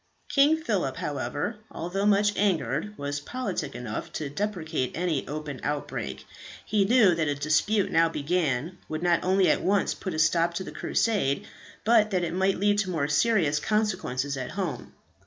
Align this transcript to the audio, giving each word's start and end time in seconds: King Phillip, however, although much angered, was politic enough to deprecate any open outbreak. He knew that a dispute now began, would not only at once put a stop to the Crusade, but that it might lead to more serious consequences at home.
King 0.29 0.57
Phillip, 0.57 0.97
however, 0.97 1.57
although 1.69 2.07
much 2.07 2.35
angered, 2.35 2.97
was 2.97 3.19
politic 3.19 3.75
enough 3.75 4.11
to 4.13 4.31
deprecate 4.31 4.93
any 4.95 5.27
open 5.27 5.59
outbreak. 5.61 6.25
He 6.65 6.85
knew 6.85 7.13
that 7.13 7.27
a 7.27 7.35
dispute 7.35 7.91
now 7.91 8.09
began, 8.09 8.79
would 8.89 9.03
not 9.03 9.23
only 9.23 9.47
at 9.47 9.61
once 9.61 9.93
put 9.93 10.15
a 10.15 10.17
stop 10.17 10.55
to 10.55 10.63
the 10.63 10.71
Crusade, 10.71 11.45
but 11.83 12.09
that 12.09 12.23
it 12.23 12.33
might 12.33 12.57
lead 12.57 12.79
to 12.79 12.89
more 12.89 13.07
serious 13.07 13.59
consequences 13.59 14.37
at 14.37 14.49
home. 14.49 14.93